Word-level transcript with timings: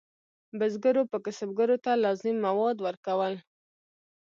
بزګرو 0.59 1.03
به 1.09 1.17
کسبګرو 1.25 1.77
ته 1.85 1.91
لازم 2.03 2.35
مواد 2.45 2.77
ورکول. 2.81 3.33